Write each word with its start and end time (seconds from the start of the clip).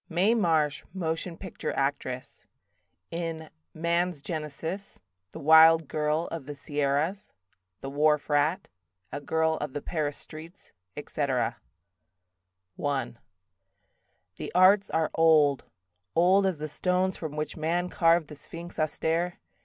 Mae 0.09 0.33
Marsh, 0.33 0.83
Motion 0.95 1.37
Picture 1.37 1.71
Actress 1.73 2.43
In 3.11 3.51
"Man's 3.75 4.23
Genesis", 4.23 4.99
"The 5.29 5.37
Wild 5.37 5.87
Girl 5.87 6.27
of 6.31 6.47
the 6.47 6.55
Sierras", 6.55 7.29
"The 7.81 7.89
Wharf 7.91 8.27
Rat", 8.27 8.67
"A 9.11 9.21
Girl 9.21 9.57
of 9.57 9.73
the 9.73 9.81
Paris 9.83 10.17
Streets", 10.17 10.71
etc. 10.97 11.55
I 12.83 13.13
The 14.37 14.51
arts 14.55 14.89
are 14.89 15.11
old, 15.13 15.65
old 16.15 16.47
as 16.47 16.57
the 16.57 16.67
stones 16.67 17.15
From 17.15 17.35
which 17.35 17.55
man 17.55 17.87
carved 17.89 18.27
the 18.27 18.35
sphinx 18.35 18.79
austere. 18.79 19.37